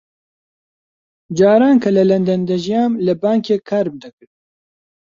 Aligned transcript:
جاران 1.37 1.75
کە 1.83 1.89
لە 1.97 2.03
لەندەن 2.09 2.41
دەژیام 2.49 2.91
لە 3.05 3.13
بانکێک 3.21 3.61
کارم 3.69 3.95
دەکرد. 4.03 4.31